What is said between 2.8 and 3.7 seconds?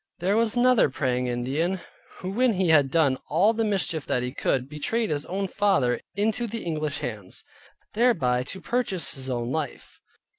done all the